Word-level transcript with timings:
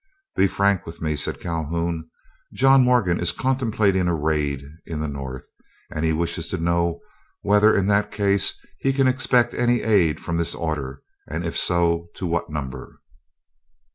"Be 0.35 0.47
frank 0.47 0.87
with 0.87 0.99
me," 0.99 1.15
said 1.15 1.39
Calhoun; 1.39 2.09
"John 2.53 2.81
Morgan 2.83 3.19
is 3.19 3.31
contemplating 3.31 4.07
a 4.07 4.15
raid 4.15 4.65
in 4.87 4.99
the 4.99 5.07
North, 5.07 5.45
and 5.91 6.03
he 6.03 6.11
wishes 6.11 6.47
to 6.47 6.57
know 6.57 7.01
whether 7.43 7.75
in 7.77 7.85
that 7.85 8.09
case 8.11 8.55
he 8.79 8.93
can 8.93 9.07
expect 9.07 9.53
any 9.53 9.83
aid 9.83 10.19
from 10.19 10.37
this 10.37 10.55
order, 10.55 11.03
and 11.27 11.45
if 11.45 11.55
so 11.55 12.07
to 12.15 12.25
what 12.25 12.49
number." 12.49 12.97